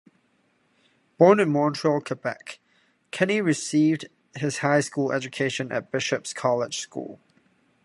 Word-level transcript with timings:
Born 1.19 1.39
in 1.39 1.51
Montreal, 1.51 2.01
Quebec, 2.01 2.57
Kenny 3.11 3.39
received 3.39 4.05
his 4.33 4.57
high 4.57 4.79
school 4.79 5.11
education 5.11 5.71
at 5.71 5.91
Bishop's 5.91 6.33
College 6.33 6.79
School. 6.79 7.19